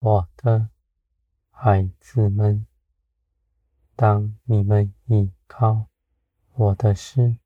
[0.00, 0.70] 我的
[1.50, 2.66] 孩子们，
[3.94, 5.88] 当你们倚靠
[6.54, 7.36] 我的时，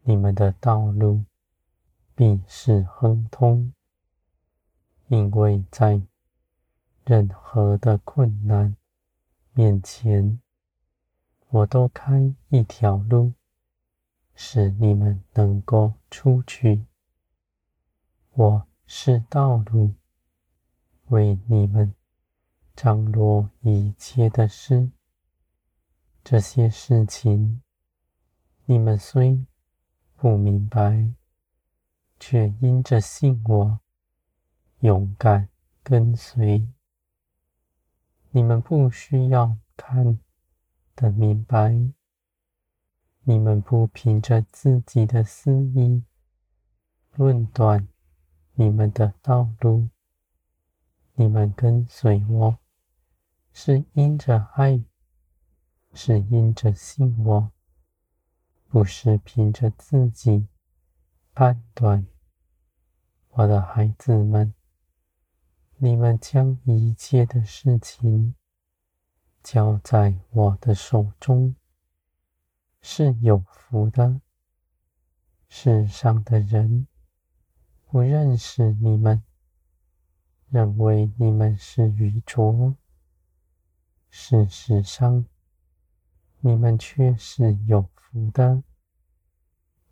[0.00, 1.26] 你们的道路
[2.14, 3.74] 必是亨通，
[5.08, 6.00] 因为在
[7.04, 8.74] 任何的困难
[9.52, 10.40] 面前，
[11.50, 13.34] 我都开一条路，
[14.34, 16.86] 使你们能够出去。
[18.32, 19.92] 我是道路，
[21.08, 21.94] 为你们
[22.74, 24.90] 张罗一切的事。
[26.24, 27.62] 这些事情，
[28.64, 29.46] 你们虽
[30.16, 31.12] 不明白，
[32.18, 33.80] 却因着信我，
[34.80, 35.48] 勇敢
[35.82, 36.66] 跟随。
[38.30, 40.18] 你们不需要看
[40.96, 41.92] 得明白，
[43.22, 46.02] 你们不凭着自己的私意
[47.14, 47.86] 论断。
[48.58, 49.90] 你们的道路，
[51.18, 52.58] 你们跟随我，
[53.50, 54.84] 是因着爱，
[55.94, 57.50] 是因着信我，
[58.68, 60.46] 不是凭着自己
[61.32, 62.06] 判断。
[63.30, 64.52] 我的孩子们，
[65.78, 68.34] 你们将一切的事情
[69.42, 71.56] 交在我的手中，
[72.82, 74.20] 是有福的。
[75.48, 76.86] 世上的人，
[77.86, 79.22] 不认识你们，
[80.48, 82.76] 认为你们是愚拙。
[84.08, 85.26] 事实上，
[86.40, 88.62] 你们却是有福的，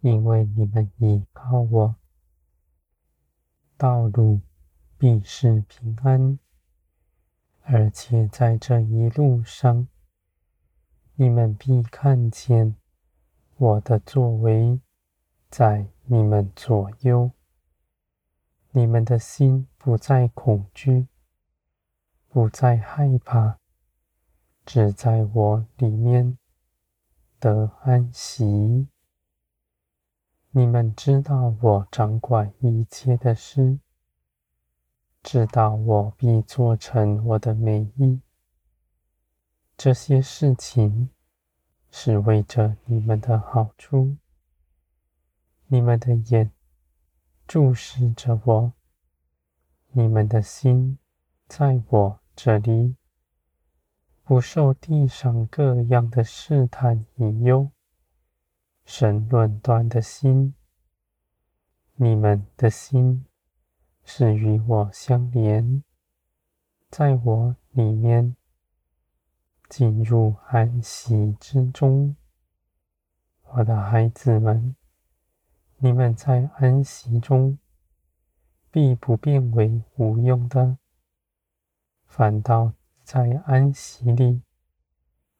[0.00, 1.96] 因为你们倚靠我，
[3.76, 4.40] 道路
[4.96, 6.38] 必是平安。
[7.66, 9.88] 而且在这一路上，
[11.16, 12.76] 你们必看见
[13.56, 14.80] 我的作为
[15.50, 17.30] 在你们左右。
[18.76, 21.06] 你们的心不再恐惧，
[22.26, 23.60] 不再害怕，
[24.66, 26.36] 只在我里面
[27.38, 28.88] 得安息。
[30.50, 33.78] 你们知道我掌管一切的事，
[35.22, 38.20] 知道我必做成我的美意。
[39.76, 41.10] 这些事情
[41.92, 44.16] 是为着你们的好处。
[45.68, 46.50] 你们的眼。
[47.46, 48.72] 注视着我，
[49.92, 50.98] 你们的心
[51.46, 52.96] 在我这里，
[54.24, 57.70] 不受地上各样的试探引诱，
[58.84, 60.54] 神论断的心。
[61.96, 63.26] 你们的心
[64.02, 65.84] 是与我相连，
[66.90, 68.34] 在我里面
[69.68, 72.16] 进入安息之中，
[73.42, 74.74] 我的孩子们。
[75.84, 77.58] 你们在安息中，
[78.70, 80.78] 必不变为无用的，
[82.06, 82.72] 反倒
[83.02, 84.40] 在安息里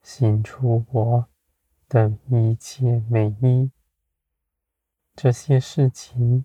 [0.03, 1.29] 行出我
[1.89, 3.71] 的一切美意。
[5.15, 6.45] 这些事情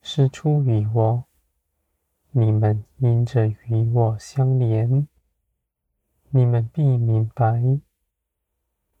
[0.00, 1.24] 是出于我，
[2.30, 5.08] 你们因着与我相连，
[6.30, 7.80] 你们必明白，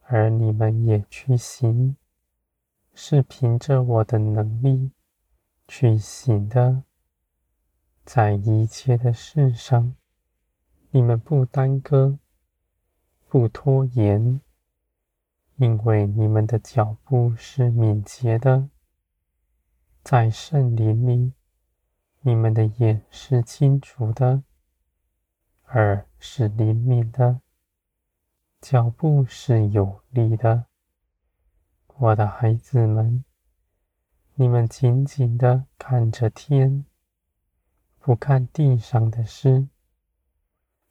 [0.00, 1.96] 而你们也去行。
[2.94, 4.92] 是凭着我的能力
[5.66, 6.84] 去行的，
[8.04, 9.96] 在一切的事上，
[10.90, 12.18] 你们不耽搁，
[13.28, 14.40] 不拖延，
[15.56, 18.70] 因为你们的脚步是敏捷的，
[20.04, 21.32] 在圣灵里，
[22.20, 24.44] 你们的眼是清楚的，
[25.68, 27.40] 耳是灵敏的，
[28.60, 30.66] 脚步是有力的。
[32.04, 33.24] 我的孩子们，
[34.34, 36.84] 你们紧紧地看着天，
[37.98, 39.68] 不看地上的事，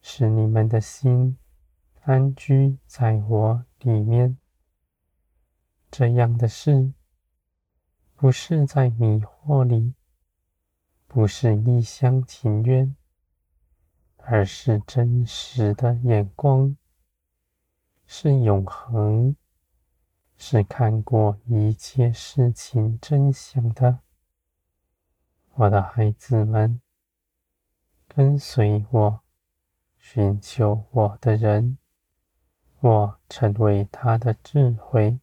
[0.02, 1.38] 使你们的心
[2.02, 4.36] 安居在我里面。
[5.88, 6.92] 这样的事，
[8.16, 9.94] 不是在迷惑里，
[11.06, 12.96] 不是一厢情愿，
[14.16, 16.76] 而是真实的眼光，
[18.04, 19.36] 是永恒。
[20.36, 24.00] 是看过一切事情真相的，
[25.54, 26.80] 我的孩子们，
[28.08, 29.20] 跟随我、
[29.98, 31.78] 寻求我的人，
[32.80, 35.18] 我成为他的智慧，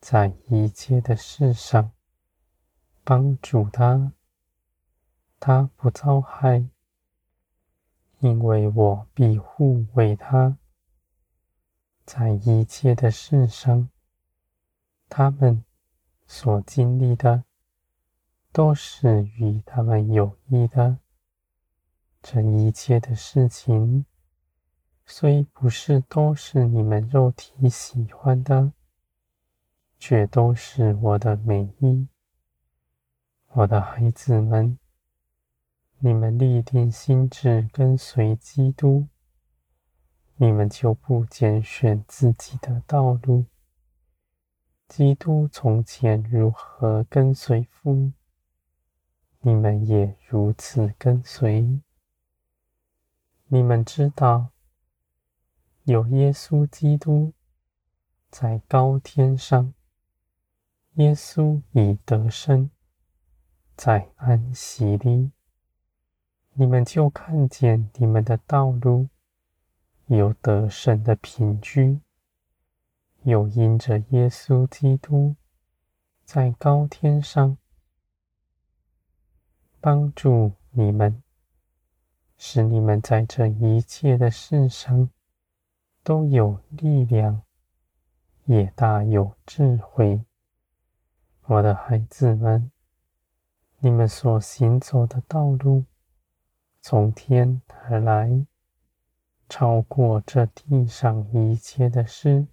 [0.00, 1.92] 在一切的事上
[3.04, 4.12] 帮助他，
[5.38, 6.66] 他不遭害，
[8.18, 10.56] 因为我必护卫他。
[12.04, 13.88] 在一切的事上，
[15.08, 15.64] 他们
[16.26, 17.44] 所经历的
[18.52, 20.98] 都是与他们有益的，
[22.22, 24.04] 这一切的事情，
[25.06, 28.72] 虽不是都是你们肉体喜欢的，
[29.98, 32.08] 却都是我的美意。
[33.48, 34.78] 我的孩子们，
[35.98, 39.08] 你们立定心志跟随基督，
[40.36, 43.44] 你们就不拣选自己的道路。
[44.88, 48.12] 基督从前如何跟随父，
[49.40, 51.80] 你们也如此跟随。
[53.46, 54.50] 你们知道，
[55.84, 57.32] 有耶稣基督
[58.30, 59.72] 在高天上，
[60.94, 62.70] 耶稣已得胜，
[63.76, 65.30] 在安息里，
[66.54, 69.08] 你们就看见你们的道路
[70.06, 72.00] 有得胜的凭据，
[73.22, 75.36] 又因着耶稣基督
[76.24, 77.56] 在高天上
[79.80, 81.20] 帮助你们。
[82.36, 85.08] 使你们在这一切的事上
[86.02, 87.42] 都有力量，
[88.44, 90.24] 也大有智慧。
[91.46, 92.70] 我的孩子们，
[93.78, 95.84] 你们所行走的道路，
[96.82, 98.44] 从天而来，
[99.48, 102.46] 超过这地上一切的事。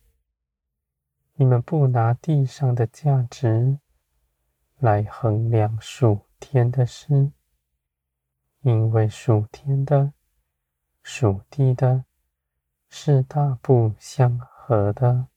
[1.36, 3.80] 你们不拿地上的价值
[4.78, 7.32] 来衡量属天的事。
[8.62, 10.14] 因为属天的、
[11.02, 12.06] 属地的，
[12.90, 15.31] 是大不相合的。